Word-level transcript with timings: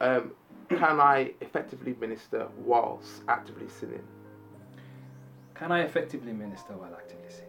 um, 0.00 0.32
can 0.68 1.00
I 1.00 1.32
effectively 1.40 1.94
minister 2.00 2.46
whilst 2.58 3.22
actively 3.28 3.68
sinning? 3.68 4.02
Can 5.54 5.72
I 5.72 5.80
effectively 5.82 6.32
minister 6.32 6.74
while 6.74 6.94
actively 6.94 7.28
sinning? 7.30 7.44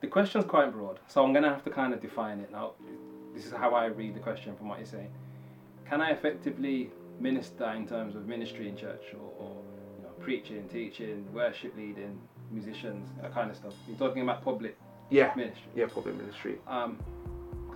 The 0.00 0.06
question's 0.08 0.44
quite 0.44 0.72
broad, 0.72 0.98
so 1.08 1.24
I'm 1.24 1.32
going 1.32 1.44
to 1.44 1.48
have 1.50 1.64
to 1.64 1.70
kind 1.70 1.94
of 1.94 2.00
define 2.00 2.40
it 2.40 2.50
now. 2.52 2.72
This 3.34 3.46
is 3.46 3.52
how 3.52 3.74
I 3.74 3.86
read 3.86 4.14
the 4.14 4.20
question 4.20 4.54
from 4.56 4.68
what 4.68 4.78
you're 4.78 4.86
saying. 4.86 5.10
Can 5.88 6.00
I 6.00 6.10
effectively 6.10 6.90
minister 7.18 7.70
in 7.70 7.86
terms 7.86 8.14
of 8.16 8.26
ministry 8.26 8.68
in 8.68 8.76
church 8.76 9.02
or, 9.14 9.32
or 9.44 9.56
you 9.96 10.02
know, 10.02 10.10
preaching, 10.20 10.68
teaching, 10.68 11.26
worship 11.32 11.74
leading, 11.76 12.18
musicians, 12.50 13.08
that 13.20 13.32
kind 13.32 13.50
of 13.50 13.56
stuff? 13.56 13.74
You're 13.88 13.96
talking 13.96 14.22
about 14.22 14.42
public 14.44 14.76
Yeah, 15.10 15.32
ministry. 15.36 15.70
yeah, 15.74 15.86
public 15.86 16.16
ministry. 16.16 16.58
Um, 16.66 16.98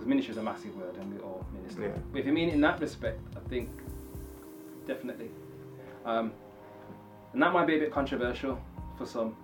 ministry 0.07 0.31
is 0.31 0.37
a 0.37 0.43
massive 0.43 0.75
word 0.75 0.95
and 0.97 1.13
we 1.13 1.19
all 1.21 1.45
minister. 1.53 1.81
Yeah. 1.83 2.01
But 2.11 2.19
if 2.19 2.25
you 2.25 2.33
mean 2.33 2.49
it 2.49 2.53
in 2.53 2.61
that 2.61 2.79
respect, 2.79 3.19
I 3.35 3.47
think 3.49 3.69
definitely. 4.85 5.29
Um, 6.05 6.31
and 7.33 7.41
that 7.41 7.53
might 7.53 7.67
be 7.67 7.75
a 7.75 7.79
bit 7.79 7.91
controversial 7.91 8.59
for 8.97 9.05
some 9.05 9.35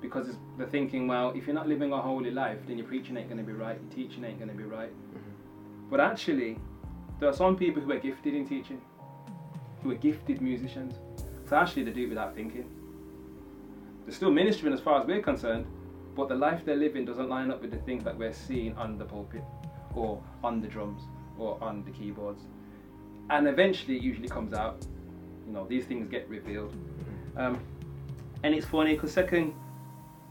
because 0.00 0.28
it's, 0.28 0.38
they're 0.56 0.66
thinking, 0.66 1.06
well, 1.06 1.30
if 1.34 1.46
you're 1.46 1.54
not 1.54 1.68
living 1.68 1.92
a 1.92 2.00
holy 2.00 2.30
life, 2.30 2.58
then 2.66 2.78
your 2.78 2.86
preaching 2.86 3.16
ain't 3.16 3.28
going 3.28 3.38
to 3.38 3.44
be 3.44 3.52
right, 3.52 3.78
your 3.80 3.90
teaching 3.92 4.24
ain't 4.24 4.38
going 4.38 4.50
to 4.50 4.56
be 4.56 4.64
right. 4.64 4.92
But 5.90 6.00
actually, 6.00 6.58
there 7.18 7.28
are 7.28 7.34
some 7.34 7.56
people 7.56 7.82
who 7.82 7.92
are 7.92 7.98
gifted 7.98 8.34
in 8.34 8.46
teaching, 8.46 8.80
who 9.82 9.90
are 9.90 9.96
gifted 9.96 10.40
musicians. 10.40 10.94
So 11.48 11.56
actually, 11.56 11.84
they 11.84 11.90
do 11.90 12.04
it 12.04 12.08
without 12.08 12.34
thinking. 12.34 12.70
They're 14.06 14.14
still 14.14 14.30
ministering 14.30 14.72
as 14.72 14.80
far 14.80 15.00
as 15.00 15.06
we're 15.06 15.20
concerned, 15.20 15.66
but 16.16 16.28
the 16.28 16.34
life 16.34 16.64
they're 16.64 16.76
living 16.76 17.04
doesn't 17.04 17.28
line 17.28 17.50
up 17.50 17.60
with 17.60 17.70
the 17.70 17.78
things 17.78 18.04
that 18.04 18.16
we're 18.16 18.32
seeing 18.32 18.74
on 18.76 18.98
the 18.98 19.04
pulpit, 19.04 19.44
or 19.94 20.22
on 20.42 20.60
the 20.60 20.68
drums, 20.68 21.02
or 21.38 21.58
on 21.62 21.84
the 21.84 21.90
keyboards. 21.90 22.44
And 23.30 23.46
eventually, 23.46 23.96
it 23.96 24.02
usually 24.02 24.28
comes 24.28 24.52
out. 24.52 24.84
You 25.46 25.52
know, 25.52 25.66
these 25.66 25.84
things 25.84 26.08
get 26.08 26.28
revealed. 26.28 26.74
Um, 27.36 27.60
and 28.42 28.54
it's 28.54 28.66
funny 28.66 28.94
because 28.94 29.12
Second 29.12 29.54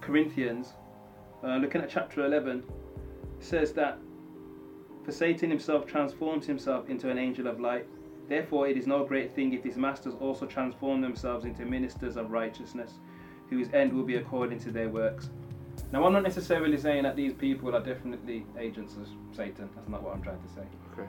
Corinthians, 0.01 0.73
uh, 1.43 1.57
looking 1.57 1.81
at 1.81 1.89
chapter 1.89 2.25
11, 2.25 2.63
says 3.39 3.73
that 3.73 3.97
for 5.03 5.11
Satan 5.11 5.49
himself 5.49 5.85
transforms 5.85 6.45
himself 6.45 6.89
into 6.89 7.09
an 7.09 7.17
angel 7.17 7.47
of 7.47 7.59
light. 7.59 7.85
Therefore, 8.27 8.67
it 8.67 8.77
is 8.77 8.85
no 8.85 9.03
great 9.05 9.33
thing 9.33 9.53
if 9.53 9.63
his 9.63 9.75
masters 9.75 10.13
also 10.19 10.45
transform 10.45 11.01
themselves 11.01 11.45
into 11.45 11.65
ministers 11.65 12.15
of 12.15 12.31
righteousness, 12.31 12.99
whose 13.49 13.69
end 13.73 13.91
will 13.91 14.03
be 14.03 14.17
according 14.17 14.59
to 14.59 14.71
their 14.71 14.89
works. 14.89 15.29
Now, 15.91 16.05
I'm 16.05 16.13
not 16.13 16.23
necessarily 16.23 16.77
saying 16.77 17.03
that 17.03 17.15
these 17.15 17.33
people 17.33 17.75
are 17.75 17.83
definitely 17.83 18.45
agents 18.57 18.95
of 18.95 19.07
Satan. 19.35 19.69
That's 19.75 19.89
not 19.89 20.03
what 20.03 20.13
I'm 20.13 20.21
trying 20.21 20.41
to 20.41 20.49
say. 20.49 20.63
Okay. 20.93 21.07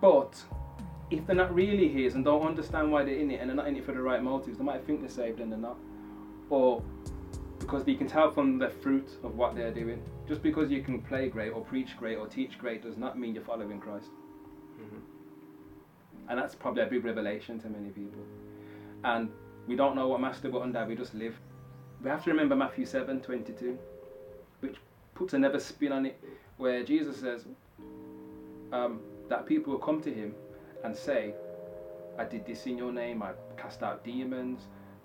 But 0.00 0.42
if 1.10 1.26
they're 1.26 1.36
not 1.36 1.54
really 1.54 1.88
his 1.88 2.14
and 2.14 2.24
don't 2.24 2.46
understand 2.46 2.90
why 2.92 3.04
they're 3.04 3.16
in 3.16 3.30
it 3.30 3.40
and 3.40 3.48
they're 3.48 3.56
not 3.56 3.68
in 3.68 3.76
it 3.76 3.84
for 3.84 3.92
the 3.92 4.00
right 4.00 4.22
motives, 4.22 4.58
they 4.58 4.64
might 4.64 4.84
think 4.86 5.00
they're 5.00 5.10
saved 5.10 5.40
and 5.40 5.50
they're 5.50 5.58
not. 5.58 5.76
Or 6.50 6.82
because 7.58 7.86
you 7.86 7.96
can 7.96 8.06
tell 8.06 8.30
from 8.30 8.58
the 8.58 8.68
fruit 8.68 9.08
of 9.24 9.36
what 9.36 9.54
they're 9.54 9.72
doing. 9.72 10.02
Just 10.26 10.42
because 10.42 10.70
you 10.70 10.82
can 10.82 11.02
play 11.02 11.28
great 11.28 11.50
or 11.50 11.62
preach 11.62 11.96
great 11.96 12.16
or 12.16 12.26
teach 12.26 12.58
great 12.58 12.82
does 12.82 12.96
not 12.96 13.18
mean 13.18 13.34
you're 13.34 13.44
following 13.44 13.80
Christ. 13.80 14.10
Mhm. 14.78 15.00
And 16.28 16.38
that's 16.38 16.54
probably 16.54 16.82
a 16.82 16.86
big 16.86 17.04
revelation 17.04 17.58
to 17.60 17.68
many 17.68 17.90
people. 17.90 18.22
And 19.04 19.30
we 19.66 19.76
don't 19.76 19.96
know 19.96 20.08
what 20.08 20.20
master 20.20 20.48
but 20.48 20.62
under, 20.62 20.84
we 20.86 20.94
just 20.94 21.14
live. 21.14 21.38
We 22.02 22.10
have 22.10 22.22
to 22.24 22.30
remember 22.30 22.54
Matthew 22.54 22.86
7 22.86 23.20
22, 23.20 23.78
which 24.60 24.76
puts 25.14 25.34
another 25.34 25.58
spin 25.58 25.92
on 25.92 26.06
it, 26.06 26.20
where 26.56 26.84
Jesus 26.84 27.16
says 27.18 27.44
um, 28.72 29.00
that 29.28 29.46
people 29.46 29.72
will 29.72 29.80
come 29.80 30.00
to 30.02 30.12
him 30.12 30.34
and 30.84 30.96
say, 30.96 31.34
I 32.18 32.24
did 32.24 32.46
this 32.46 32.66
in 32.66 32.78
your 32.78 32.92
name, 32.92 33.22
I 33.22 33.32
cast 33.56 33.82
out 33.82 34.04
demons, 34.04 34.60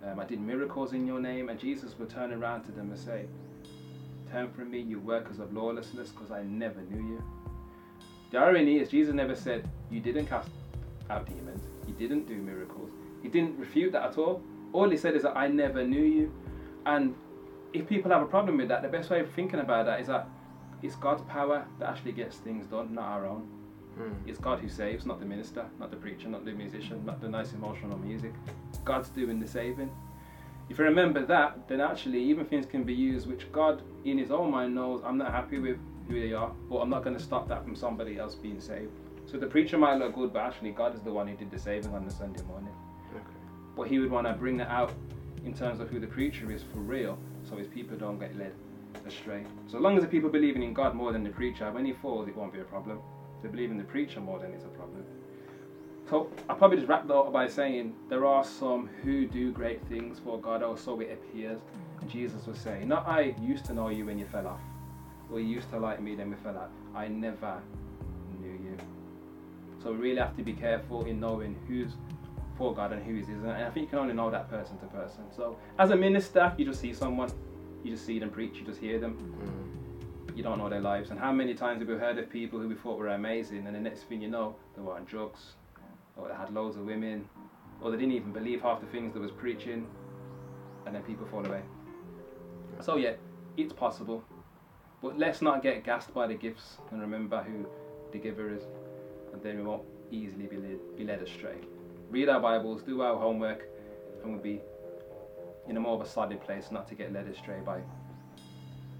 um, 0.05 0.19
I 0.19 0.25
did 0.25 0.39
miracles 0.39 0.93
in 0.93 1.07
your 1.07 1.19
name, 1.19 1.49
and 1.49 1.59
Jesus 1.59 1.97
will 1.97 2.07
turn 2.07 2.31
around 2.31 2.63
to 2.65 2.71
them 2.71 2.91
and 2.91 2.99
say, 2.99 3.25
Turn 4.31 4.51
from 4.51 4.71
me, 4.71 4.79
you 4.79 4.99
workers 4.99 5.39
of 5.39 5.53
lawlessness, 5.53 6.09
because 6.09 6.31
I 6.31 6.43
never 6.43 6.81
knew 6.81 7.07
you. 7.07 7.23
The 8.31 8.39
irony 8.39 8.77
is, 8.77 8.89
Jesus 8.89 9.13
never 9.13 9.35
said, 9.35 9.67
You 9.91 9.99
didn't 9.99 10.27
cast 10.27 10.49
out 11.09 11.25
demons, 11.27 11.61
you 11.87 11.93
didn't 11.93 12.27
do 12.27 12.35
miracles. 12.35 12.89
He 13.21 13.29
didn't 13.29 13.57
refute 13.57 13.93
that 13.93 14.03
at 14.03 14.17
all. 14.17 14.41
All 14.73 14.89
he 14.89 14.97
said 14.97 15.15
is 15.15 15.23
that 15.23 15.37
I 15.37 15.47
never 15.47 15.85
knew 15.85 16.03
you. 16.03 16.31
And 16.85 17.15
if 17.73 17.87
people 17.87 18.11
have 18.11 18.21
a 18.21 18.27
problem 18.27 18.57
with 18.57 18.67
that, 18.69 18.81
the 18.81 18.87
best 18.87 19.09
way 19.09 19.19
of 19.19 19.31
thinking 19.31 19.59
about 19.59 19.85
that 19.85 19.99
is 19.99 20.07
that 20.07 20.27
it's 20.81 20.95
God's 20.95 21.23
power 21.23 21.65
that 21.79 21.89
actually 21.89 22.11
gets 22.11 22.37
things 22.37 22.65
done, 22.67 22.93
not 22.93 23.05
our 23.05 23.25
own. 23.25 23.47
Mm. 23.97 24.15
It's 24.27 24.39
God 24.39 24.59
who 24.59 24.69
saves, 24.69 25.05
not 25.05 25.19
the 25.19 25.25
minister, 25.25 25.65
not 25.79 25.91
the 25.91 25.97
preacher, 25.97 26.27
not 26.27 26.45
the 26.45 26.51
musician, 26.51 27.05
not 27.05 27.21
the 27.21 27.29
nice 27.29 27.53
emotional 27.53 27.97
music. 27.97 28.33
God's 28.83 29.09
doing 29.09 29.39
the 29.39 29.47
saving. 29.47 29.91
If 30.69 30.79
you 30.79 30.85
remember 30.85 31.25
that, 31.25 31.67
then 31.67 31.81
actually 31.81 32.23
even 32.23 32.45
things 32.45 32.65
can 32.65 32.83
be 32.83 32.93
used 32.93 33.27
which 33.27 33.51
God 33.51 33.81
in 34.05 34.17
his 34.17 34.31
own 34.31 34.51
mind 34.51 34.73
knows 34.73 35.01
I'm 35.05 35.17
not 35.17 35.31
happy 35.31 35.59
with 35.59 35.77
who 36.07 36.19
they 36.19 36.33
are, 36.33 36.51
but 36.69 36.77
I'm 36.77 36.89
not 36.89 37.03
going 37.03 37.15
to 37.15 37.23
stop 37.23 37.47
that 37.49 37.63
from 37.63 37.75
somebody 37.75 38.17
else 38.17 38.35
being 38.35 38.59
saved. 38.59 38.91
So 39.25 39.37
the 39.37 39.47
preacher 39.47 39.77
might 39.77 39.95
look 39.95 40.15
good, 40.15 40.33
but 40.33 40.39
actually 40.39 40.71
God 40.71 40.95
is 40.95 41.01
the 41.01 41.11
one 41.11 41.27
who 41.27 41.35
did 41.35 41.51
the 41.51 41.59
saving 41.59 41.93
on 41.93 42.05
the 42.05 42.11
Sunday 42.11 42.41
morning. 42.43 42.73
Okay. 43.15 43.23
But 43.75 43.87
he 43.87 43.99
would 43.99 44.11
want 44.11 44.27
to 44.27 44.33
bring 44.33 44.57
that 44.57 44.69
out 44.69 44.91
in 45.45 45.53
terms 45.53 45.79
of 45.79 45.89
who 45.89 45.99
the 45.99 46.07
preacher 46.07 46.51
is 46.51 46.63
for 46.63 46.79
real, 46.79 47.17
so 47.47 47.57
his 47.57 47.67
people 47.67 47.97
don't 47.97 48.19
get 48.19 48.35
led 48.37 48.53
astray. 49.05 49.43
So 49.67 49.77
long 49.79 49.97
as 49.97 50.03
the 50.03 50.09
people 50.09 50.29
believing 50.29 50.63
in 50.63 50.73
God 50.73 50.95
more 50.95 51.11
than 51.11 51.23
the 51.23 51.29
preacher, 51.29 51.69
when 51.71 51.85
he 51.85 51.93
falls, 51.93 52.27
it 52.27 52.35
won't 52.35 52.53
be 52.53 52.59
a 52.59 52.63
problem. 52.63 52.99
If 53.37 53.43
they 53.43 53.49
believe 53.49 53.71
in 53.71 53.77
the 53.77 53.83
preacher 53.83 54.19
more 54.19 54.39
than 54.39 54.53
it's 54.53 54.63
a 54.63 54.69
problem. 54.69 55.03
So 56.09 56.29
I'll 56.49 56.55
probably 56.55 56.77
just 56.77 56.89
wrap 56.89 57.07
that 57.07 57.13
up 57.13 57.31
by 57.31 57.47
saying 57.47 57.95
there 58.09 58.25
are 58.25 58.43
some 58.43 58.89
who 59.03 59.25
do 59.25 59.51
great 59.51 59.85
things 59.87 60.19
for 60.23 60.39
God, 60.39 60.63
or 60.63 60.77
so 60.77 60.99
it 60.99 61.11
appears. 61.11 61.59
And 62.01 62.09
Jesus 62.09 62.45
was 62.45 62.57
saying, 62.57 62.87
Not 62.87 63.07
I 63.07 63.35
used 63.41 63.65
to 63.65 63.73
know 63.73 63.89
you 63.89 64.05
when 64.05 64.19
you 64.19 64.25
fell 64.25 64.47
off, 64.47 64.61
or 65.31 65.39
you 65.39 65.47
used 65.47 65.69
to 65.71 65.79
like 65.79 66.01
me 66.01 66.15
then 66.15 66.29
we 66.29 66.35
fell 66.37 66.57
out. 66.57 66.71
I 66.95 67.07
never 67.07 67.61
knew 68.39 68.51
you. 68.51 68.77
So 69.81 69.91
we 69.91 69.97
really 69.97 70.19
have 70.19 70.35
to 70.37 70.43
be 70.43 70.53
careful 70.53 71.05
in 71.05 71.19
knowing 71.19 71.55
who's 71.67 71.93
for 72.57 72.73
God 72.73 72.91
and 72.93 73.03
who 73.03 73.15
is 73.17 73.29
isn't. 73.29 73.45
And 73.45 73.63
I 73.63 73.69
think 73.69 73.85
you 73.85 73.89
can 73.89 73.99
only 73.99 74.13
know 74.13 74.29
that 74.29 74.49
person 74.49 74.77
to 74.79 74.85
person. 74.87 75.23
So 75.35 75.57
as 75.79 75.89
a 75.91 75.95
minister, 75.95 76.53
you 76.57 76.65
just 76.65 76.81
see 76.81 76.93
someone, 76.93 77.31
you 77.83 77.91
just 77.91 78.05
see 78.05 78.19
them 78.19 78.29
preach, 78.29 78.57
you 78.57 78.65
just 78.65 78.79
hear 78.79 78.99
them, 78.99 79.13
Mm. 79.13 80.27
but 80.27 80.37
you 80.37 80.43
don't 80.43 80.57
know 80.57 80.69
their 80.69 80.81
lives. 80.81 81.09
And 81.09 81.19
how 81.19 81.31
many 81.31 81.53
times 81.53 81.79
have 81.79 81.87
we 81.89 81.95
heard 81.95 82.17
of 82.17 82.29
people 82.29 82.59
who 82.59 82.67
we 82.69 82.75
thought 82.75 82.97
were 82.99 83.09
amazing, 83.09 83.65
and 83.67 83.75
the 83.75 83.79
next 83.79 84.03
thing 84.03 84.21
you 84.21 84.29
know, 84.29 84.55
they 84.75 84.81
were 84.81 84.93
on 84.93 85.05
drugs, 85.05 85.53
or 86.15 86.27
they 86.27 86.35
had 86.35 86.53
loads 86.53 86.77
of 86.77 86.85
women, 86.85 87.27
or 87.81 87.91
they 87.91 87.97
didn't 87.97 88.13
even 88.13 88.31
believe 88.31 88.61
half 88.61 88.79
the 88.79 88.87
things 88.87 89.13
they 89.13 89.19
was 89.19 89.31
preaching, 89.31 89.87
and 90.85 90.95
then 90.95 91.01
people 91.03 91.25
fall 91.25 91.45
away. 91.45 91.61
So 92.81 92.97
yeah, 92.97 93.13
it's 93.57 93.73
possible, 93.73 94.23
but 95.01 95.17
let's 95.17 95.41
not 95.41 95.63
get 95.63 95.83
gassed 95.83 96.13
by 96.13 96.27
the 96.27 96.35
gifts, 96.35 96.77
and 96.91 97.01
remember 97.01 97.41
who 97.43 97.65
the 98.11 98.19
giver 98.19 98.53
is, 98.53 98.63
and 99.33 99.41
then 99.41 99.57
we 99.57 99.63
won't 99.63 99.83
easily 100.11 100.45
be 100.45 100.57
led, 100.57 100.79
be 100.95 101.03
led 101.03 101.21
astray. 101.21 101.57
Read 102.13 102.29
our 102.29 102.39
Bibles, 102.39 102.83
do 102.83 103.01
our 103.01 103.17
homework, 103.17 103.67
and 104.21 104.31
we'll 104.31 104.39
be 104.39 104.61
in 105.67 105.77
a 105.77 105.79
more 105.79 105.95
of 105.95 106.01
a 106.01 106.07
solid 106.07 106.39
place, 106.41 106.69
not 106.69 106.87
to 106.89 106.93
get 106.93 107.11
led 107.11 107.25
astray 107.25 107.59
by 107.65 107.79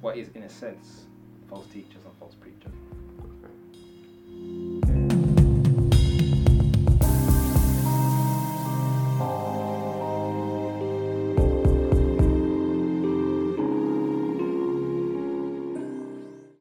what 0.01 0.17
is, 0.17 0.29
in 0.29 0.41
a 0.41 0.49
sense, 0.49 1.05
false 1.47 1.67
teachers 1.67 2.03
and 2.05 2.17
false 2.17 2.33
preachers. 2.33 2.73